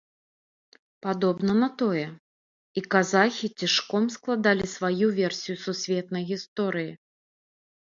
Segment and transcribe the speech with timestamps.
[1.05, 2.05] Падобна на тое,
[2.81, 6.91] і казахі цішком складалі сваю версію сусветнай гісторыі.